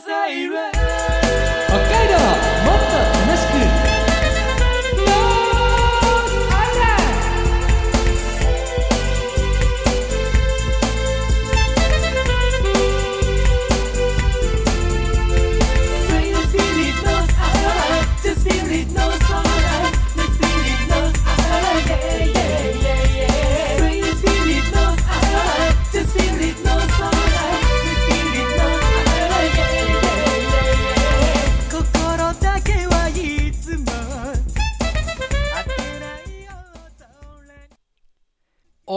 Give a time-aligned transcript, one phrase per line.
[0.00, 0.89] 北海道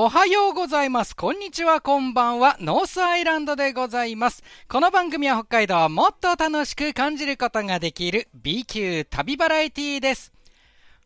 [0.05, 1.15] おはようございます。
[1.15, 2.57] こんにちは、こんばんは。
[2.59, 4.43] ノースアイランドでございます。
[4.67, 10.33] この番組は北海道をもっと楽しく感じることができる B 級旅バラエティーです。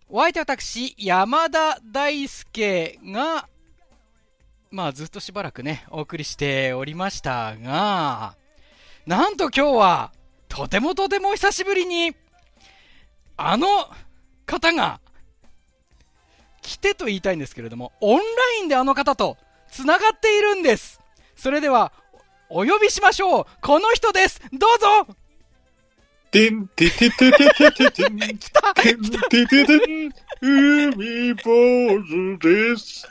[0.10, 3.48] お相手は私、山田大輔が、
[4.72, 8.34] まあずっとしばらくね、お送りしておりましたが、
[9.05, 10.12] なんと今日は、
[10.50, 12.16] とてもとても久しぶりに、
[13.38, 13.68] あの
[14.48, 14.99] 方が、
[16.68, 18.23] 来てと言いたいんですけれども、オンラ
[18.60, 19.37] インであの方と
[19.71, 20.99] 繋がっているんです。
[21.37, 21.93] それでは、
[22.49, 23.46] お呼びしましょう。
[23.62, 24.41] この人です。
[24.51, 25.15] どうぞ
[26.29, 28.37] てんてててててててん。
[28.37, 30.13] 来たてんてててん。
[30.41, 31.41] 海坊
[32.04, 33.07] 主です。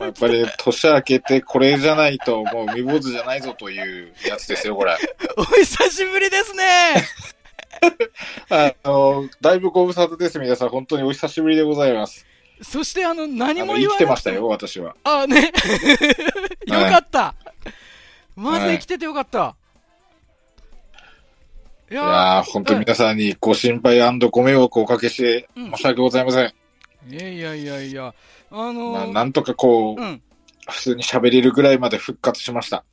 [0.00, 4.96] やっぱり年明けてこれじゃないともう海坊主じゃないぞというやつですよ、これ。
[5.36, 6.64] お久しぶりですね。
[8.50, 10.68] あの、だいぶご無沙汰です、皆さん。
[10.70, 12.27] 本当にお久しぶりでございます。
[12.62, 14.96] そしてあの、何も言わなく生きてましたよ、私は。
[15.04, 15.52] あ、ね。
[16.66, 17.34] よかった。
[18.36, 19.56] まず生きててよかった。
[21.90, 23.98] いいややー、本当に皆さんにご心配
[24.30, 26.52] ご迷惑をおかけしてうん申し訳ございません。
[27.08, 28.14] いやいやいやいや、
[28.50, 30.22] あのまあ、なんとかこう、うん。
[30.68, 32.84] 普通に喋れるぐらいまで復活しました。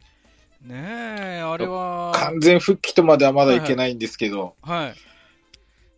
[0.61, 4.95] ねえ、あれは、完全復帰とまではまだいけないんですけど、はい。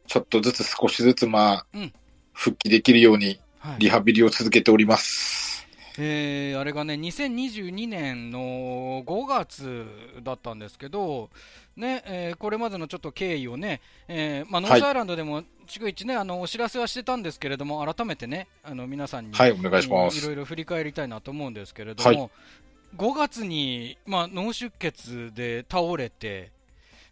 [0.07, 1.93] ちょっとずつ少しずつまあ、うん
[2.37, 3.39] 復帰できるようにはい
[3.79, 5.67] リハビリを続けております。
[5.99, 9.85] えーあれがね、2022年の5月
[10.23, 11.29] だったんですけど、
[11.75, 20.31] ねえーこれまでのちょっと経緯をね、えーまあ、ノースアイランドでも逐一ね、あのお知らせはしてたんですけれども、改めてね、あの皆さんに、はい、お願いしまいろす。
[20.31, 22.29] いろ振り返りたいなと思うんですけれども、はい
[22.95, 26.51] 5月に、まあ、脳出血で倒れて、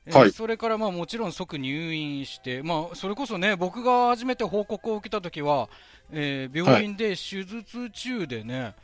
[0.08, 5.70] えーはいそれからまあもちろん即入院して、まあ、それこそね、僕が初めて報告を受けたときは、
[6.12, 8.76] えー病院で手術中でね、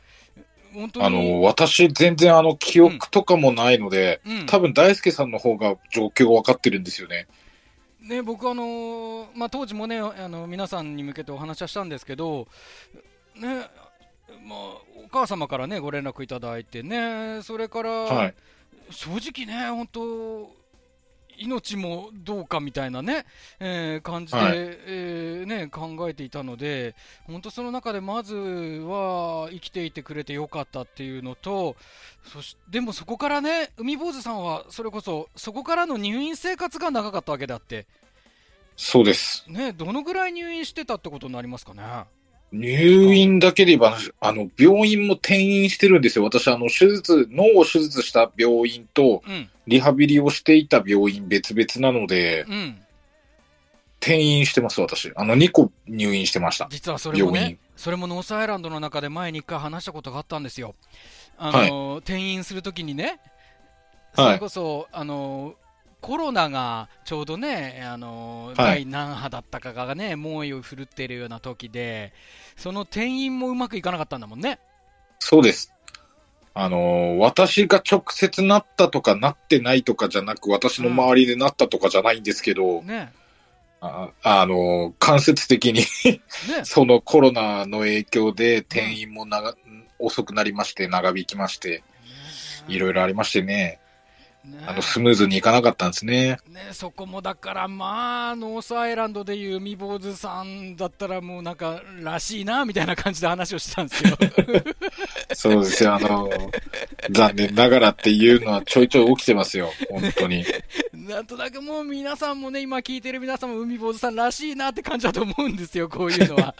[0.74, 7.28] 本当に、あの、私全然あの、記憶とかもないので、うん多分大輔さんの方が状況が分かってるんですよね。
[8.00, 12.48] ね、僕あのーまあ、当時もねあの皆さんに向けてお話はしたんですけど、
[13.36, 13.48] ね
[14.44, 14.58] まあ、
[15.04, 18.34] お母様からねご連絡いただいてねそれから、はい。
[18.90, 20.50] 正直ね本当
[21.38, 23.26] 命もどうかみたいなね、
[23.60, 26.94] えー感じで、はいえーね、考えていたので
[27.24, 31.76] 本当その中でまずは生きていてくれてよかったっていうのと
[32.24, 37.86] そしでもそこからね海坊主さんはそれこそそこからの入院生活が長かったわけであって
[38.76, 39.44] そうです。
[39.48, 41.82] ね、どのぐらい入院してたってことになりますかね？
[42.52, 46.24] 入院だけで言えば、あの、病院も転院してるんですよ。
[46.24, 52.78] 私、あの、手術、脳を手術した病院と、うん、リハビリをしていた病院別々なので、うん、
[54.00, 55.12] 転院してます、私。
[55.16, 56.68] あの、2個入院してました。
[56.70, 60.74] 実はそれもねそれもノースアイランドの中で前に一回話したことがあったんですよ。
[61.38, 63.18] あの、転院するときにね、
[64.14, 65.54] それこそ、あの、
[66.02, 72.12] コロナがちょうどね、あの、はい第何波だったかがね、猛威を振るっているような時で、
[72.56, 74.58] その転院もうまくいかなかったんだもんね。
[75.20, 75.72] そうです。
[76.54, 83.12] あのー私が直接なったとかなってないとかじゃなく、私の周りでなったとかじゃないんですけど、ね。
[83.80, 86.20] ああのー間接的にね。
[86.64, 89.54] そのコロナの影響で転院も長
[90.00, 91.84] 遅くなりまして、長引きまして、
[92.66, 93.81] いろいろありましてね、ね
[94.66, 96.38] あの、スムーズにいかなかったんですね。
[96.48, 104.16] ね、そこもだから、まあ、ノースアイランドでいう海坊主さんだったら、もうなんか、らしいなみたいな感じで話をしてたんですよ。
[105.34, 106.62] そうですよ、あのー
[107.10, 110.44] 残念ながらっていうのはちょいちょい起きてますよ、本当に。
[110.92, 116.54] なんとなくもう皆さんもね、今聞いてる皆さんも海坊主さんらしいなって感じだと思うんですよ、こういうのは。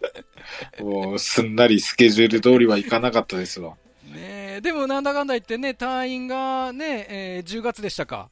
[0.80, 3.74] もう、すんなりスケジュール通りはいかなかったですわ。
[4.60, 8.28] でもなんだかんだ言ってね、退院がね、えー10月でしたか。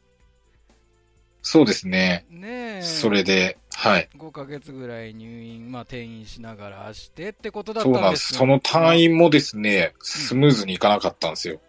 [1.42, 2.26] そうですね。
[2.28, 4.08] ねえそれで、はい。
[4.18, 8.36] 5ヶ月ぐらい入院、まあ転院しながらしてってことだっそうなんです。
[8.36, 11.60] たんですよその退院もですね、スムーズにいかなかったんですよ。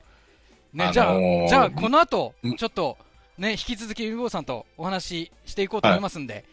[0.73, 2.97] ね、あのーじゃあ、じゃあこの後うん、ちょっと、
[3.37, 6.45] ね、引き続き海坊さんとお話ししていこうと思いますんで、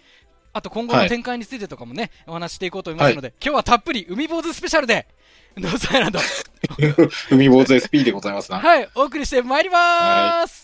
[0.52, 5.06] あと今後の展開についてとかもね、お話ししていこうと思いますので、今日はたっぷり海坊主スペシャルで、
[5.56, 6.18] ノースアイランド、
[7.30, 8.58] 海坊主 SP でございますな。
[8.58, 10.63] はい、お送りしてまいりまーす。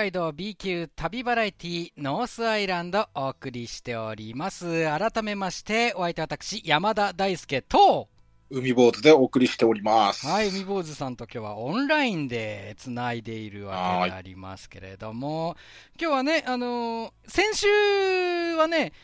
[0.00, 4.86] 海道 B 級旅バラエティノースアイランドお送りしております。
[4.86, 8.08] 改めまして、お相手は私、山田大輔と、
[8.48, 10.26] 海坊主でお送りしております。
[10.26, 15.54] はい、海坊主さんと今日はオンラインでつないでいるわけでありますけれども、
[16.00, 18.94] 今日はね、あのー先週はね、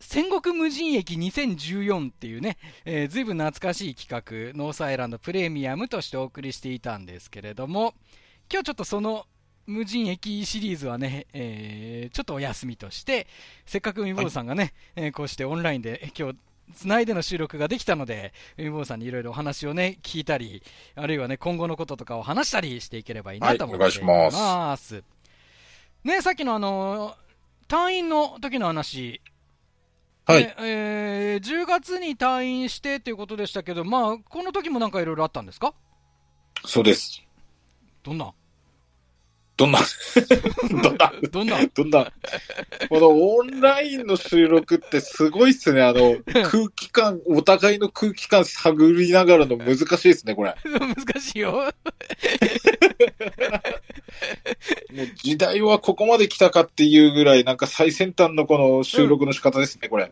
[0.00, 2.56] 戦国無人駅2014っていうね、
[2.86, 4.08] えー、ずいぶん懐かしい企
[4.54, 7.92] 画、ノースアイランドプレミアムとしてお送りしていたんですけれども、
[8.50, 9.26] 今日ちょっとその
[9.66, 13.26] 無人駅シリーズはね、えーちょっとお休みとして、
[13.66, 16.36] せっかく海坊主さんがね、えーこうしてオンラインで今日、
[16.74, 20.62] つないでの収録ができたので、海坊主さんにいろいろお話をね、聞いたり、
[20.94, 24.36] あるいはね、今後のこととかを話したりしていければいいなと思ってはいお願いします。
[24.36, 25.04] ます。
[26.04, 27.14] ね、さっきのあのー
[27.68, 29.20] 退院の時の話、
[30.24, 30.44] はい。
[30.44, 35.74] ねえー10月に退院してということでしたけど、まあ、この時もなんかいろいろあったんですか？
[36.64, 37.22] そうです。
[38.04, 38.32] どんな？
[39.56, 39.78] どんな、
[40.82, 41.66] どんな、どんな？
[41.68, 42.12] どんな、
[42.90, 45.80] このオンラインの収録ってすごいっすね。
[45.82, 50.54] あの、空気感、お互いの空気感探りながらの難しいですね、これ。
[50.68, 51.52] 難しいよ。
[54.92, 60.10] もう時代はここまで来たかっていうぐらい、なんか最先端のこの収録の仕方ですね、これ。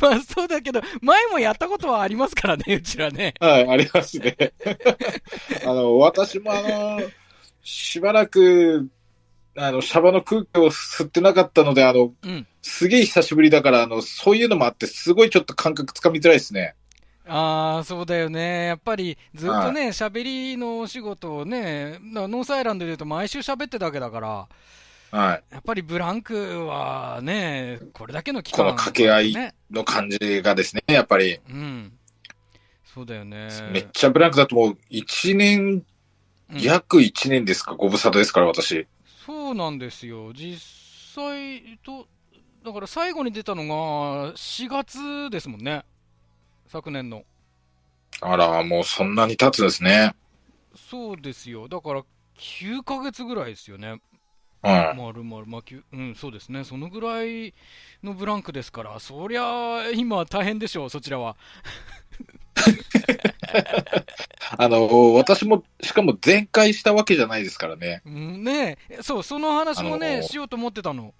[0.00, 3.34] まあそうだけど、前もやったことはありますからね、うちらね。
[3.38, 4.36] はい、ありますね。
[5.64, 7.00] あの、私もあの、
[7.64, 8.88] しばらく、
[9.56, 12.46] あの、シャバの空気を吸ってなかったので、あの、うん。
[12.60, 16.74] すげえ久しぶりだから、あの、そういうのもあって、すごいちょっと感覚つかみづらいですね。
[17.26, 18.66] ああ、そうだよね。
[18.66, 24.48] やっぱりずっとね、喋、りのお仕事をね、なノースアイランドで言うと毎週喋ってたわけだから、
[25.10, 25.54] はい。
[25.54, 29.54] やっぱりブランクはね、これだけの期間、この掛け合いね。
[29.70, 31.38] の感じがですね、やっぱり。
[31.48, 31.92] うん。
[32.84, 33.48] そうだよね。
[33.72, 35.82] めっちゃブランクだともう、1年、
[36.52, 38.86] うん約1年ですか、ご無沙汰ですから、私。
[39.26, 40.32] そうなんですよ。
[40.34, 40.60] 実
[41.14, 42.06] 際と、
[42.64, 45.84] だから最後に出たのが4月ですもんね。
[46.68, 47.24] 昨年の。
[48.20, 50.14] あら、もうそんなに経つんですね。
[50.76, 51.68] そうですよ。
[51.68, 52.04] だから
[52.38, 54.00] 9ヶ月ぐらいですよね。
[54.62, 54.70] うん。
[54.70, 56.64] まるまる、まあ、きゅうん、そうですね。
[56.64, 57.54] そのぐらい
[58.02, 61.36] のブランクですから、そりゃ、今大変でしょう、そちらは。
[64.56, 68.02] あの、私も、しかも全開したわけじゃないですからね。
[68.06, 71.14] うん、ねえそう、その話もね、しようと思ってたの？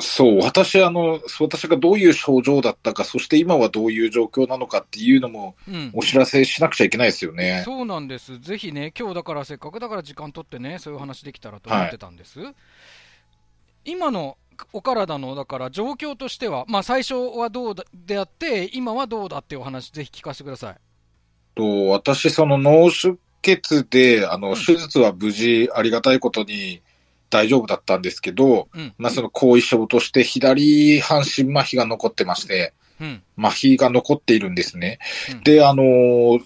[0.00, 5.90] そう、私、あの、私がどういう症状だったか、そして今はどういう状況なのかっていうのもうん。
[5.92, 7.62] お知らせしなくちゃいけないですよね。
[7.64, 8.38] そうなんです。
[8.38, 12.38] ぜひね、今日だからせっかくだから時間取ってね、そういう話できたらと思ってたんです。
[13.84, 14.36] 今の
[14.72, 20.76] お体の、だから状況としては、まあ最初はどうだであって、今はどうだっていうお話、ぜひ聞かせてください。
[21.58, 26.80] と私、その脳出血で、あの、うん手術は無事ありがたいことに
[27.30, 28.94] 大丈夫だったんですけど、うん。
[28.96, 33.22] まあ、その後遺症として左半身麻痺が残ってまして、うん。
[33.36, 35.00] 麻痺が残っているんですね。
[35.32, 36.42] うんで、あのー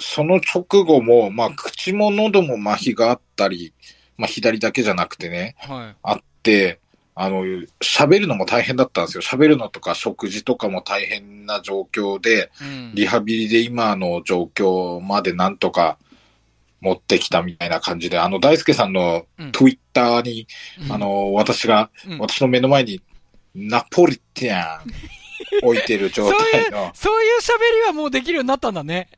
[0.00, 3.72] その直後も、まあ、口も喉も麻痺があったり、
[4.16, 5.96] まあ、左だけじゃなくてね、はい。
[6.02, 6.80] あって、
[7.16, 7.44] あの、
[7.80, 9.22] 喋るのも大変だったんですよ。
[9.22, 12.92] 喋るのとか食事とかも大変な状況で、うん。
[12.94, 15.96] リハビリで今の状況までなんとか
[16.80, 20.48] 持ってきたみたいな感じで、あの、大輔さんのうん Twitter に、
[20.86, 23.00] うんあ、の、私が、うん私の目の前に
[23.54, 24.90] ナポリタン
[25.62, 29.08] 置いてる状態の、そういう喋りはもうできるようになったんだね。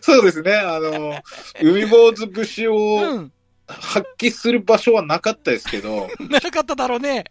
[0.00, 1.20] そうですね、あの、
[1.60, 3.32] 海坊主節うをん。
[3.68, 7.24] 発揮する場所はなかったですけど、 なかっただろう ね。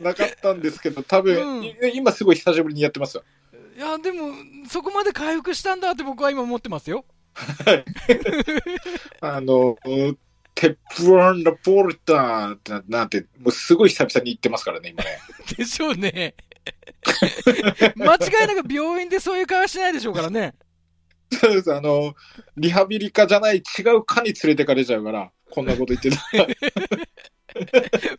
[0.00, 3.24] なかったんですけど、多分、うんい今すごい久しぶりにやってますよ。
[3.76, 4.32] いや、でも、
[4.68, 7.04] そこまで回復したんだって僕は今思ってますよ。
[9.20, 9.76] あの、
[10.54, 15.18] テップワンラポルタンってななんて、もうすごい久々に言ってますからね、今ね。
[15.56, 16.34] でしょうね。
[17.94, 20.54] 間違いなく病院でそういう会話しないでしょうからね。
[21.32, 22.14] そうです、あの、
[22.56, 26.16] リハビリ科じゃない違う科に連れてかれちゃうから、こんなこと言ってた。
[26.36, 26.46] ら。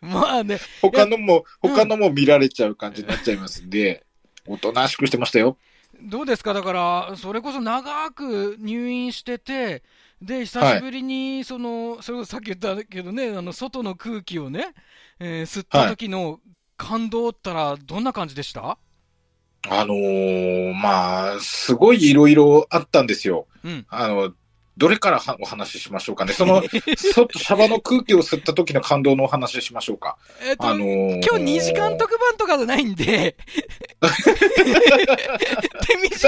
[0.00, 1.70] まあね、他のも、うん。
[1.70, 4.04] 他のも見られちゃう感じになっちゃいますんで、
[4.46, 5.56] おとなしくしてましたよ。
[6.02, 9.82] どうですか、だから、それこそ長く入院してて、
[10.22, 14.74] で、久しぶりに、その、それこそさっき言ったけどね、あの、外の空気をね、
[15.18, 16.40] えー吸った時の
[16.76, 18.78] 感動ったら、どんな感じでした？
[19.68, 23.46] あのーまあ、すごいいろいろあったんですよ。
[23.64, 23.86] うん。
[23.90, 24.32] あの、
[24.80, 26.32] どれからはお話ししましょうかね。
[26.32, 26.62] その、
[26.96, 30.16] 外、シャバの空気を吸った時の感動のお話ししましょうか。
[30.42, 33.36] えっと、あのー今日2時間特番とかじゃないんで、
[34.00, 34.14] 手だ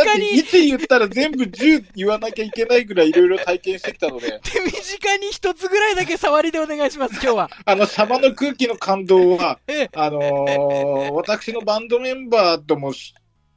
[0.05, 7.51] 短に、1言ったら全部10言わなきゃいけないぐらいいろいろ体験してきたので、手短に一つぐらいだけ触りでお願いします、今日は。
[7.65, 13.15] あの、シャバの空気の感動は、ええ、あのー私のバンドメンバーともし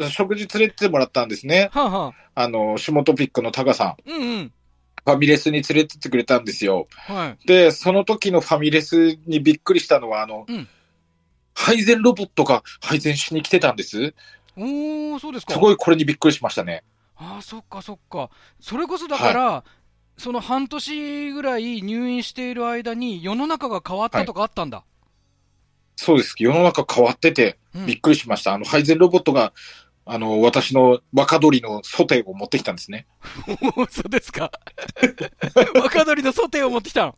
[0.09, 1.69] 食事連れてもらったんですね。
[1.71, 4.09] はあ、はあ、あの、シモトピックのタカさん。
[4.09, 4.51] うんうん。
[5.05, 6.87] ファミレスに連れてってくれたんですよ。
[6.91, 7.47] はい。
[7.47, 10.67] で、その時のファミレスにびっくりしたのは、あの、うん
[11.57, 14.13] 配膳ロボットが配膳しに来てたんです。
[14.57, 15.53] おー、そうですか。
[15.53, 16.83] すごいこれにびっくりしましたね。
[17.15, 18.29] ああ、そっかそっか。
[18.59, 19.63] それこそだから、
[20.17, 24.83] その半年ぐらい入院している間に世の中が変わったとかあったんだ。
[25.95, 26.35] そうです。
[26.37, 28.53] 世の中変わってて、うんびっくりしました。
[28.53, 29.53] あの、配膳ロボットが、
[30.05, 33.07] あの、私の若鳥のソテーを持ってきたんですね。
[33.89, 34.51] そうですか。
[35.75, 37.15] 若鳥のソテーを持ってきたの？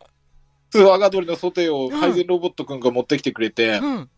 [0.70, 4.10] 普通若鳥のソテーをうん配膳ロボットくんが持ってきてくれて、うん。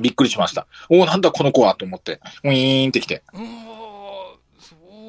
[0.00, 0.66] びっくりしました。
[0.88, 3.22] おお、なんだこの子はと思って、ウィーンってきて。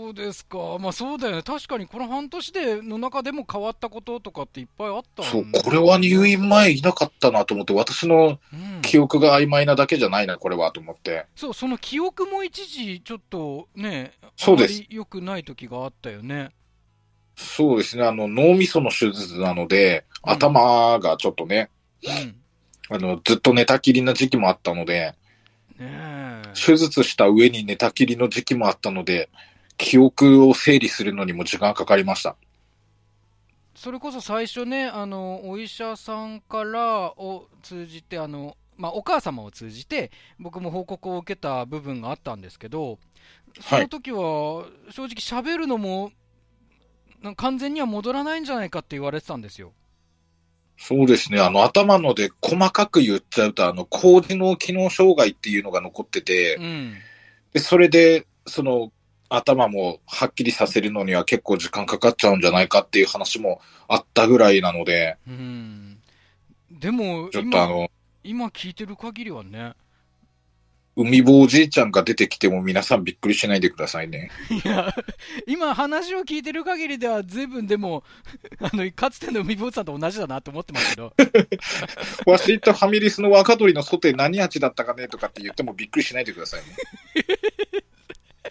[0.09, 0.57] そうですか。
[0.79, 1.43] まあそうだよね。
[1.43, 11.27] 確かにこの半年での中でも変わったこととかっていっぱいあったそう、これは入院前いなかったなと思って、私のうん記憶が曖昧なだけじゃないな、これはと思って。
[11.35, 16.49] そう、その記憶も一時ちょっとね、そうですあまり良くない時があったよね。
[17.35, 21.69] そうですね、あの、脳みその手術なので、うん頭がちょっとね、
[22.03, 22.35] うん。
[22.89, 25.15] あの、ずっと寝たきりな時期もあったので、
[25.79, 26.43] ねえ。
[26.53, 29.29] 手術した上に寝たきりの時期もあったので、
[29.79, 32.35] 記憶を整理するのにも時間かかりました。
[33.73, 42.99] それこそ最初ね、あのお医者さんからを通じて、あのまあ、お母様を通じて、僕も報告を受けた部分があったんですけど、
[43.61, 46.11] その時は正直、喋るのも
[47.21, 49.71] なんか完全には戻らないんじゃないかって言われてたんですよ。
[50.77, 56.93] そうですね、あの、頭ので細かく言っちゃうと、あの、高次脳機能障害っていうのが残ってて、うん、
[57.51, 58.91] で、それで、その、
[59.29, 65.99] 頭もはっきりさせるのには結構時間かかっちゃうんじゃないかっていう話もあったぐらいなので、うん、
[66.71, 67.91] でもちょっとあ今、の、
[68.23, 69.73] 今聞いてる限りはね、
[71.01, 74.29] 海坊おじいちゃんが出てきても皆さんびっくりしないでくださいね。
[74.49, 74.93] いや、
[75.47, 78.03] 今、話を聞いてる限りでは、ずいぶんでも、
[78.59, 81.13] あのかつての海坊主さんと同じだなと思ってますけど。
[82.25, 86.67] わしとファミリスの若鳥のソテー何味だったかねとかって言ってもびっくりしないでくださいね。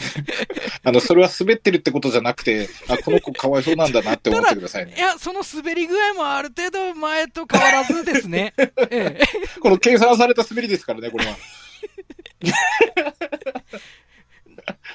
[0.84, 4.94] あの、それは滑ってるってことじゃなくて、あ、この子かわいそうなんだなって思ってくださいね。
[4.96, 8.54] いや、その滑り具合もある程度前と変わらずですね。
[8.90, 9.20] ええ、
[9.60, 11.36] この計算された滑りですからね、これは。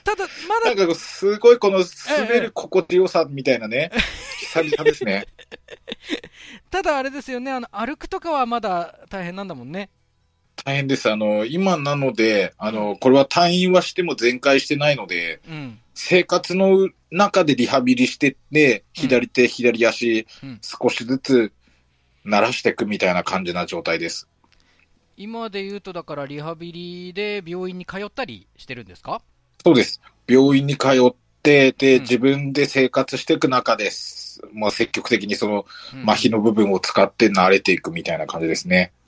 [0.03, 3.91] ただ、まだなんかすごいこの滑る心地よさみたいなね、
[4.39, 5.25] 久々ですね。
[6.69, 9.89] ただあれですよね、あの歩くとかはまだ大変なんだもんね。
[10.65, 11.11] 大変です。
[11.11, 15.79] あの、今なので、あの、これは退院はしても全開してないので、うん。
[15.95, 21.51] 生活の中でリハビリしてって、左手、左足うん、少しずつ
[22.25, 24.27] 慣らしていくみたいな感じな状態です。
[25.17, 29.21] 今で言うと、だからリハビリで病院に通ったりしてるんですか？
[29.63, 30.01] そうです。
[30.27, 34.41] 病院に通って、で、うん自分で生活していく中です。
[34.53, 38.75] まあ、積極的にそのうん麻痺の部分を使って慣れていくみたいな感じですね。
[38.75, 39.02] ねえまあ、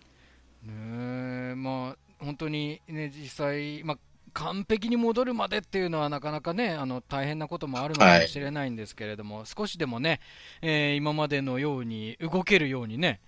[2.25, 3.97] 本当にね、実際、まあ、
[4.33, 10.19] 完璧に戻るまでっていうのはなかなかね、あの大変なこともあるのかもしれないんですけれども、少しでもね、
[10.61, 13.21] えー今までのように動けるようにね、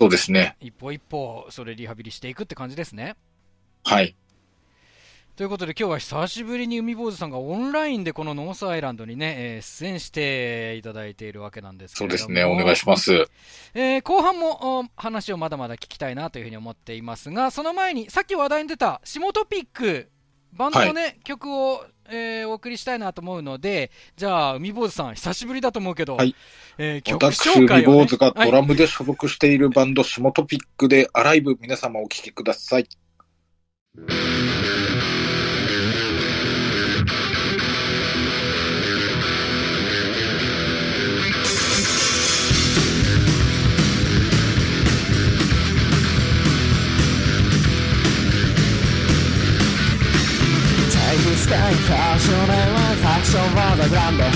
[0.00, 0.56] そうですね。
[0.60, 3.16] 一歩一歩、それリハビリしていくって感じですね。
[3.84, 4.16] はい。
[5.36, 12.44] ということで、今日は久しぶりに海坊主さんがオンラインでこのノースアイランドにね、えー出演していただいているわけなんですけれどもそうですね。
[12.44, 13.26] お願いします。
[13.74, 20.08] えー後半もお話をまだまだ聞きたいなというふうに思っていますが、その前に、さっき話題に出た、下トピック
[20.52, 26.36] バンドのね、曲を、えーお送りしたいなと思うので、じゃあ、海坊主さん、久しぶりだと思うけど、はい
[26.78, 32.86] えー曲私、紹介を、ねリボーズがはいドラムで所属しているバンド、シモトピックで、アライブ、皆様お聴きください。
[51.44, 54.32] staying passionate with action rather grander.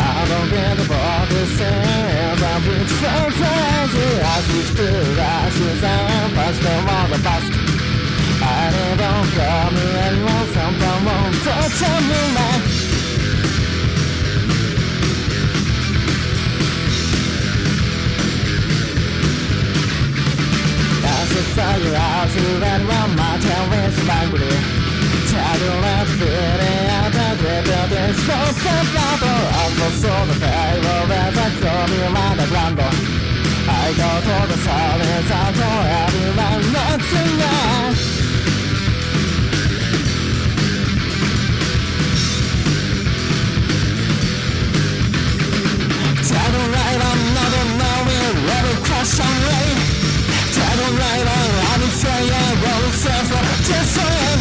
[0.00, 2.40] I don't get about these things.
[2.50, 7.52] I've been so crazy as we stood as we sang past the rather past.
[8.40, 8.64] I
[9.02, 10.46] don't care me anymore.
[10.56, 12.56] Something won't touch me now.
[21.12, 24.81] As a fire, I feel that one, my tail is vibrating
[25.30, 30.72] tattle and feeling and the grip of this frozen rubber of the soul that I
[30.82, 32.52] will ever throw me around and
[33.68, 37.92] I go for the silence I know everyone wants to run
[46.26, 49.76] Tattle right on another knowing rebel crush on rain
[50.56, 53.28] Tattle right on I'm saying what it says
[53.66, 54.31] just so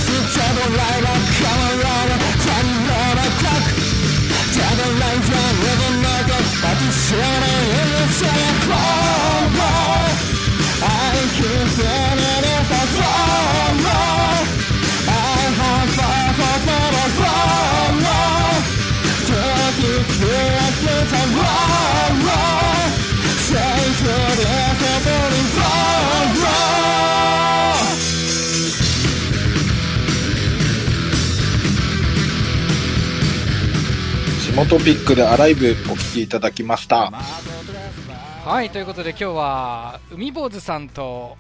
[34.71, 37.11] トピックでアライブ、お聴きいただきました。
[37.11, 41.35] はい、ということで今日は海坊主さんと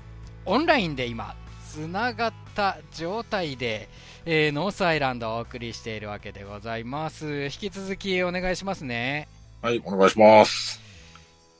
[0.45, 1.33] オンラインで今、
[1.65, 3.87] つながった状態で、
[4.25, 7.45] えーノースアイランドをお送りしているわけでございます。
[7.45, 9.29] 引き続きお願いしますね。
[9.61, 10.81] はい、お願いします。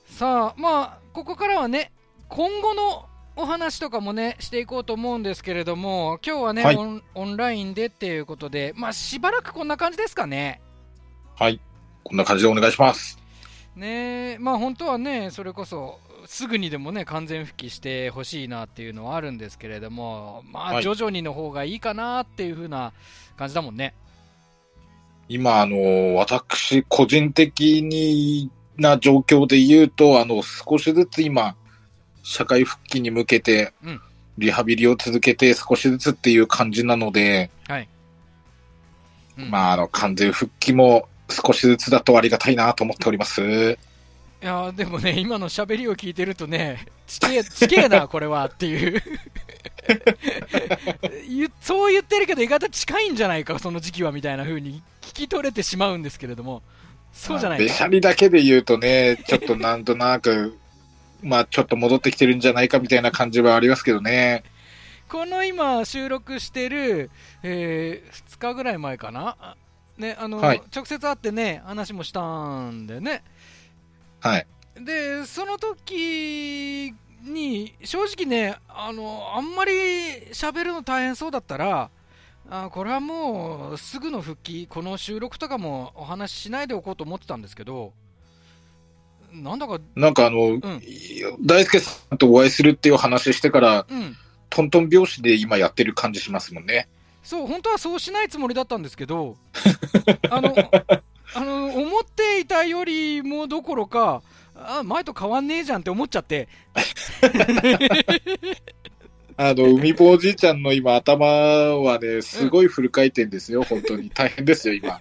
[0.07, 1.93] さあ、まあ、ここからはね、
[2.27, 3.05] 今後の
[3.37, 10.59] お話とかもね、していこうと思うんですけれども、今日はね、はいオンオンラインでっていうことで、まあ、しばらくこんな感じですかね。
[11.41, 11.59] はい、
[12.03, 13.17] こんな感じでお願いします。
[13.75, 22.93] ねえまあ本当はね、それこそすぐにでもね、完全復帰してほしいなっていうのはあるんですけれども、まあはい徐々にの方がいいかなっていう風な
[23.37, 23.95] 感じだもんね。
[25.29, 31.55] 今、あの、私、個人的にな状況で言うと、あの、少しずつ今、
[32.21, 34.01] 社会復帰に向けてうん、
[34.37, 37.89] リハビリを続けて少しずつっていう感じなので、はい。
[39.39, 43.41] うんまあ、あの、完全復帰も少しずつだとありがたいなと思っております。
[43.41, 49.01] いやーでもね、今の喋りを聞いてるとね、ちけえ、ちけえな、 これはっていう
[51.61, 56.63] そう言ってるけど、意外と近いんじゃないか、その時期はみたいな風に聞き取れてしまうんですけれども、
[57.13, 60.57] そうじゃないべかしゃりだけで言うとね、ちょっとなんとなく、
[61.21, 64.43] まあ、ちょっと戻ってきてるんじゃないかみたいな感じはありますけどね。
[65.07, 67.11] この今、収録してる、
[67.43, 69.55] え2日ぐらい前かな、あ
[70.01, 73.23] ねあのはい直接会ってね、話もしたんでね、
[74.19, 74.47] はい。
[74.83, 79.71] でその時に、正直ね、あのあんまり
[80.31, 81.89] 喋るの大変そうだったら、
[82.49, 87.93] あこれはもうすぐの復帰、この収録とかもお話ししないでおこうと思ってたんですけど、
[89.31, 90.61] なんだか、なんかあの、ん
[91.41, 94.17] 大輔さんとお会いするっていう話してから、うん、
[94.49, 96.89] トントン拍子で今やってる感じしますもんね。
[97.23, 99.37] そう、本当はそうしないつもりだったんですけど、
[100.29, 100.55] あの、
[101.33, 104.21] あの、思っていたよりもどころか、
[104.55, 106.47] あ、前と変わんねえじゃんって思っちゃって、
[109.37, 114.11] あの、海坊おじいちゃんの今頭はね、すごいフル回転ですよ、 本当に。
[114.11, 114.99] 大変ですよ、今。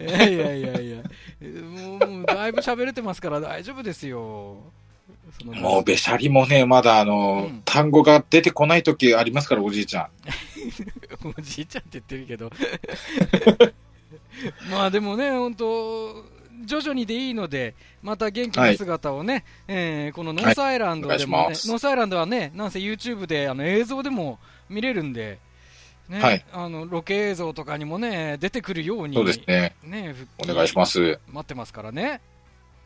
[0.00, 1.02] いやいやいやいや、
[1.62, 4.72] もうだいぶ喋れてますから大丈夫ですよ。
[5.44, 10.08] もう、べしゃりもね、まだあの、うん単語が出てこない時ありますから、おじいちゃん。
[11.38, 12.50] おじいちゃんって言ってるけど。
[14.70, 16.24] まあでもね、本当
[16.64, 24.38] 徐々にでいいので、また元気な姿をね、えーこのノースアイランドでもね、はいお願いしますノースアイランドはね、なんせ YouTube であの映像でも
[24.68, 25.38] 見れるんで、
[26.08, 29.76] ね、はいあのロケ映像とかにもね、出てくるように、そうですね。
[29.84, 31.18] ね、お願いします。
[31.28, 32.20] 待ってますからね。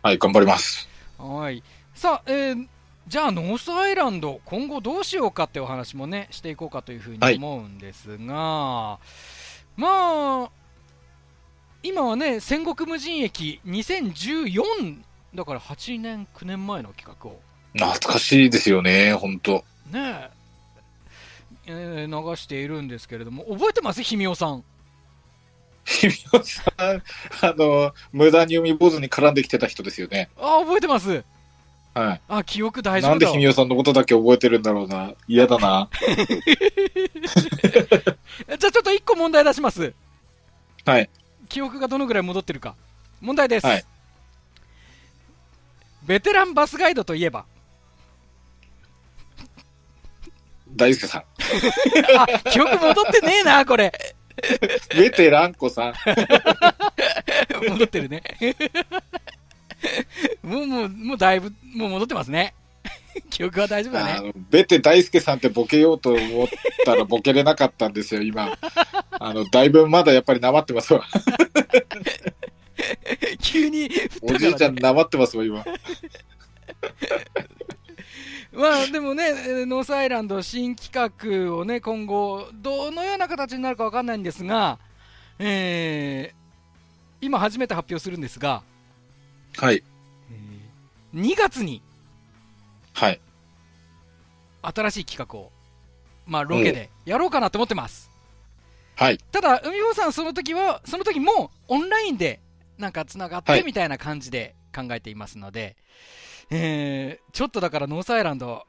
[0.03, 0.89] はい、頑張ります。
[1.19, 1.63] はい。
[1.95, 2.69] さあ、えー
[3.07, 8.99] じゃあ、ノースアイランド、今後どうしようかってお話もね、していこうかというふうにはい思うんですが、
[9.77, 10.51] まあ、
[11.83, 15.03] 今はね、戦国無人駅2014、
[15.35, 17.41] だから8年、9年前の企画を
[17.75, 20.31] 懐かしいですよね、本当ね
[21.67, 24.03] え、えー流しているんですけれども、覚えてます？
[24.03, 24.65] ひみおさん。
[25.85, 27.03] ひみおさん、
[27.45, 30.31] あの、無駄に海坊主に絡んできてた人ですよね。
[30.39, 31.23] あ、覚えてます。
[31.95, 32.21] はい。
[32.29, 35.13] あ、記憶大丈なんで夫だわひみおさんのことだけ覚えてるんだろうな。
[35.29, 35.89] 嫌だな。
[35.97, 39.95] じゃあちょっと一個問題出します。
[40.85, 41.09] はい。
[41.49, 42.75] 記憶がどのぐらい戻ってるか。
[43.21, 43.67] 問題です。
[43.67, 43.85] はい
[46.07, 47.47] ベテランバスガイドといえば。
[50.77, 51.23] 大輔さん。
[52.19, 53.93] あ、記憶戻ってねえな、これ。
[54.95, 55.95] ベテランコさん。
[57.71, 58.23] 戻ってるね。
[60.43, 62.55] もう、もう、もうだいぶ、もう戻ってますね。
[63.31, 64.33] 記憶は大丈夫だね。
[64.51, 66.49] ベテ大輔さんってボケようと思っ
[66.85, 68.59] たらボケれなかったんですよ、今。
[69.11, 71.05] あの、だいぶまだやっぱりなまってますわ。
[73.41, 74.39] 急に振ったお。
[74.39, 75.65] じいちゃんなまってますわ、今。
[78.53, 84.79] まあでもね、えーノースアイランド新企画をね、今後、どのような形になるかわかんないんですが、
[85.39, 86.45] えー
[87.21, 88.63] 今初めて発表するんですが、
[89.57, 89.83] はい。
[90.31, 91.81] えー2月に
[92.93, 93.21] はい。
[94.63, 95.53] 新しい企画を、
[96.27, 98.11] まあロケでやろうかなと思ってます。
[98.97, 99.19] はい。
[99.33, 102.41] ただ、海坊さんその時は、その時もオンラインで
[102.79, 105.77] なんか繋がっはいてみたいな感じで考えていますので、
[106.51, 108.67] えーちょっとだからノースアイランド、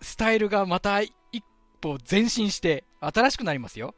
[0.00, 1.12] スタイルがまた一
[1.80, 3.94] 歩前進して新しくなりますよ。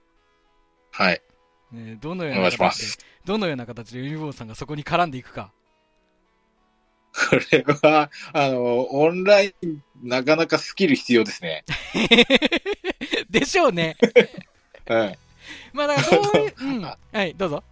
[0.90, 1.20] はい。
[1.74, 3.04] えーどのようない形で。
[3.24, 5.52] どのような形で海坊さんがそこに絡んでいくか。
[7.30, 11.64] これは、あの、オンライン、なかなかスキル必要ですね。
[13.30, 13.96] でしょうね。
[14.86, 15.18] はい。
[15.72, 16.82] まあだからどういう、うん。
[16.82, 17.64] はい、どうぞ。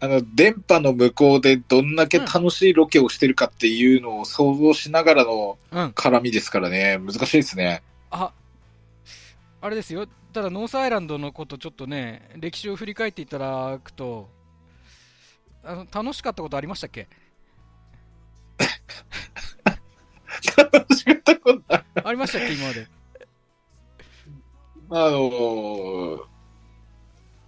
[0.00, 5.86] あの、電波の向こうでどんだけ楽しいロケをしてるかっていうのを想像しながらのうん。
[5.90, 7.82] 絡みですからね、難しいですね。
[8.10, 8.32] あ、
[9.62, 10.06] あれですよ。
[10.32, 14.28] ただ、ノースアイランドのことちょっとね、歴史を振り返っていただくと、
[15.62, 17.08] あの、楽しかったことありましたっけ？
[20.52, 22.86] たことないありましたっけ今まで。
[24.90, 26.26] あの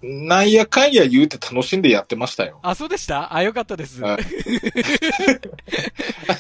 [0.09, 2.61] なんやかんや言うて楽しんでやってましたよ。
[2.62, 3.35] あ、そうでした？
[3.35, 4.01] あ、よかったです。
[4.03, 4.23] はい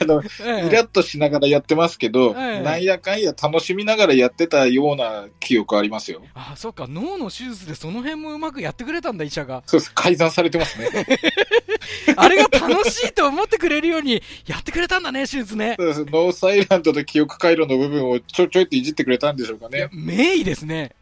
[0.00, 6.22] あの、ええイラッとしながらやってますけど、ええなんやかんや楽しみながらやってたような記憶ありますよ。
[6.34, 9.62] あ、そうか、脳の手術でその辺もうまくやってくれたんだ、医者が。
[9.66, 9.92] そうです。
[9.94, 10.88] 改ざんされてますね。
[12.16, 15.76] あれが楽しいと思ってくれるようにやってくれたんだね、手術ね。
[15.78, 19.88] そうですノースアイランドの記憶回路の部分をちょちょいっていじってくれたんでしょうかね。
[19.92, 20.92] 名医ですね。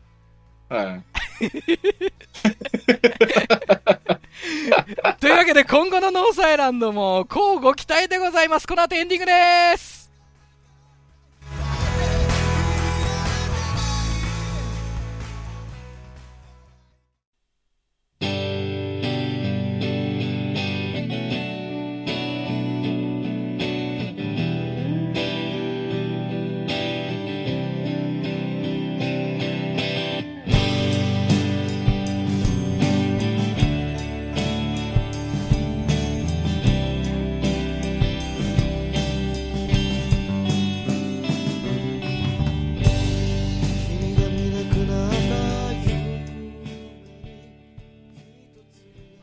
[0.74, 1.02] はい。
[5.20, 8.66] というわけで今後のノースアイランドも乞うご期待でございます。
[8.66, 10.03] この後エンディングです。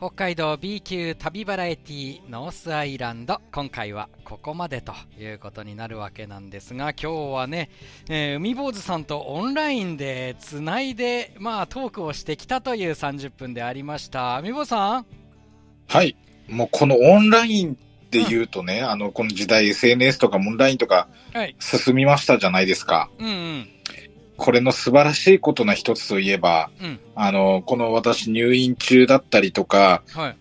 [0.02, 3.40] 北海道 B 級旅バラエティノースアイランド。
[3.52, 7.70] 今回はここまでということになるわけなんですが今日はね、
[8.08, 14.40] えー海坊主さんとオンラインでつないで、まあ、トークをしてきたという30分でありました。
[14.40, 15.06] 海坊主さん？
[15.86, 16.16] はい。
[16.48, 17.78] もうこのオンライン
[18.10, 21.54] で言うとね、あの、この時代 SNS とかオンラインとかはい。
[21.60, 23.08] 進みましたじゃないですか。
[23.20, 23.68] うんうん
[24.36, 27.00] これの素晴らしいことの一つといえば、うん。
[27.14, 30.36] あの、この私入院中だったりとか、はい。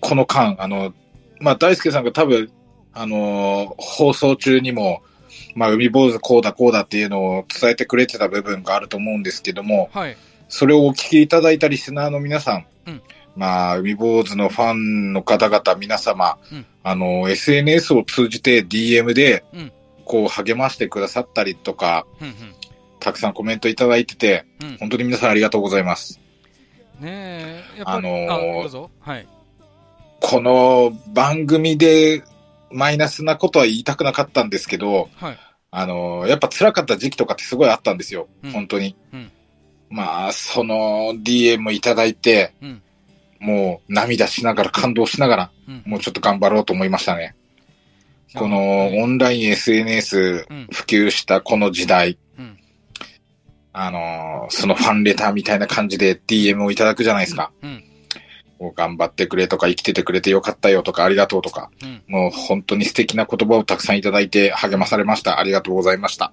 [0.00, 0.94] この間、あの、
[1.40, 2.50] まあ、大輔さんが多分、
[2.92, 5.02] あの、放送中にも、
[5.54, 10.16] まあ、海坊主こうだこうだっていうのを伝えてくれてた部分があると思うんですけども、はい。
[10.48, 13.02] それをお聞きいただいたリスナーの皆さん、うん。
[13.36, 16.66] まあ、海坊主のファンの方々、皆様、うん。
[16.82, 19.72] あの、SNS を通じて DM でうん、
[20.04, 22.34] こう励ましてくださったりとか、うんうん
[23.04, 26.20] たくさんコメントいただいてて、うん本当に皆さんありがとうございます。
[27.00, 29.28] ねえやっぱりあのーはい
[30.20, 32.22] この番組で
[32.70, 35.38] マイナスなことは言いたくなかったんですけど、はい
[35.76, 38.28] あの、やっぱ辛かった時期とかってすごいあったんですよ。
[38.44, 38.96] うん本当に。
[39.12, 39.30] うん
[39.90, 42.82] まあ、その DM いただいて、うん。
[43.40, 45.82] もう涙しながら感動しながら、うん。
[45.84, 47.34] もうちょっと頑張ろうと思いましたね。
[48.34, 52.58] このはいオンライン SNS うん普及したこの時代、うん。
[53.76, 57.50] あの、そのファンレターみたいな感じで DM をいただくじゃないですか。
[57.60, 57.84] うん。
[58.60, 62.02] もう頑張ってくれとか生きててくれてよかったよとかありがとうとか、うん。
[62.06, 65.40] もう本当に素敵な言葉をたくさんいただいて励まされました。
[65.40, 66.32] ありがとうございました。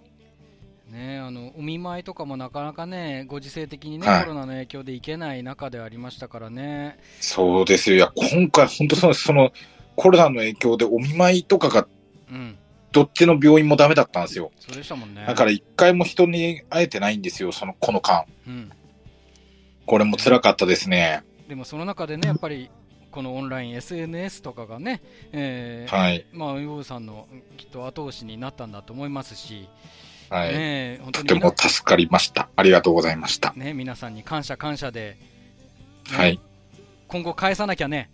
[0.92, 7.00] ねあの、お見舞いとかもなかなかね、ご時世的にね、はいコロナの影響で行けない中でありましたからね。
[7.22, 7.96] そうですよ。
[7.96, 9.24] いや、今回本当そうです。
[9.24, 9.52] その
[9.96, 11.88] コロナの影響でお見舞いとかが
[12.32, 12.56] うん。
[12.92, 14.52] どっちの病院もダメだったんですよ。
[14.60, 15.26] そうでしたもんね。
[15.26, 17.52] だから一回も人に会えてないんですよ。
[17.52, 18.26] その、この間。
[18.48, 18.72] うん。
[19.86, 21.24] これも辛かったですね。
[21.48, 22.70] でもその中でね、やっぱり、
[23.12, 25.02] このオンライン SNS とかがね、
[25.34, 26.26] えーはい。
[26.32, 27.28] まあ、ウーさんの
[27.58, 29.68] きっと後押しになったんだと思いますし、
[30.30, 30.54] はい。
[30.54, 32.50] ね本当とても助かりました。
[32.56, 33.54] ありがとうございました。
[33.56, 35.18] ね、皆さんに感謝感謝で、
[36.12, 36.40] ねはい。
[37.08, 38.10] 今後返さなきゃね、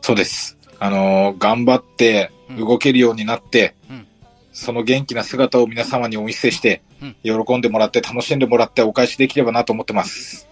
[0.00, 0.58] そうです。
[0.80, 4.06] あのー頑張ってうん動けるようになって、うん
[4.54, 10.46] その元気な姿を皆様にお見せして、うん喜んでもらって楽しんでもらってお返しできればなと思ってます。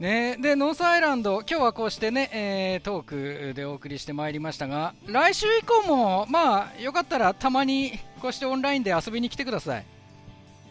[0.00, 9.84] ね、でノースアイランド、今日はこうしてね、えートークでお送りしてまいりましたが、来週以降も、まあ、よかったらたまにこうしてオンラインで遊びに来てください。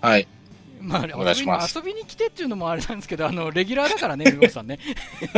[0.01, 0.27] はい。
[0.79, 4.77] まあ、お願いします遊びに来てっていうのもあれなんですけど、あのレギュラーだからね、ウゴさんね。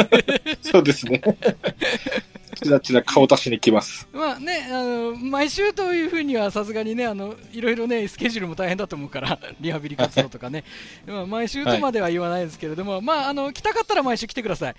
[0.62, 1.21] そうですね。
[2.60, 4.08] ちらちら顔出しに来ます。
[4.13, 10.63] まあね、あの毎週というふうにはさすがにねあの、いろいろね、スケジュールも大変だと思うから、 リハビリ活動とかね、
[11.06, 14.76] まあ、毎週とまでは言わないですけれども、まあ、あの来たかったら毎週来てください。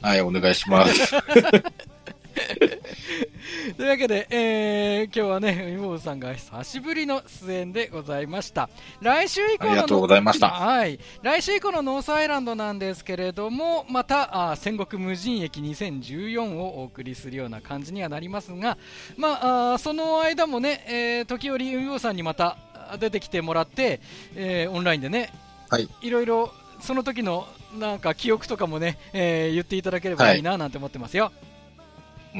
[0.00, 1.14] はい、お願いします。
[3.76, 8.68] というわけで、えー今日はね、海坊さんが久しぶりの出演でございました。
[9.00, 10.98] 来週以降のありがとうございましたはい。
[11.22, 18.76] 来週以降のノースアイランドなんですけれども、また、あー戦国無人駅2014をお送りするような感じにはなりますが、
[19.16, 22.56] まあ、あーその間もね、えー時折海坊さんにまた
[22.90, 24.00] あ出てきてもらって、
[24.34, 25.30] えーオンラインでね、
[25.70, 25.88] はい。
[26.02, 27.46] いろいろその時の
[27.78, 31.26] なんか記憶とかもね、えー言っていただければいいななんて思ってますよ。
[31.26, 31.53] もう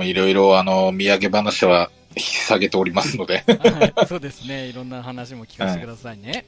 [0.03, 3.45] いろいろ、あの、土産話は引き下げておりますので。
[3.47, 4.67] はい、そうですね。
[4.67, 6.45] いろんな話も聞かせてくださいね。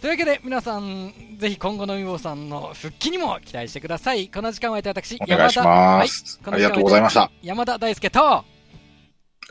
[0.00, 4.28] というわけで、皆さん、ぜひ今後のみぼさんの復帰にも期待してください。
[4.28, 6.38] この時間は私、お願いします。
[6.42, 7.30] はいありがとうございました。
[7.42, 8.44] 山田大輔と、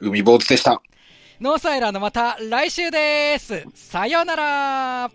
[0.02, 0.82] 海坊主でした。
[1.39, 3.63] ノースアイランドまた来週です。
[3.76, 5.12] さようなら。